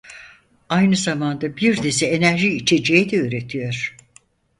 Aynı 0.69 0.95
zamanda 0.95 1.57
bir 1.57 1.83
dizi 1.83 2.05
enerji 2.05 2.53
içeceği 2.53 3.11
de 3.11 3.15
üretiyor. 3.15 3.95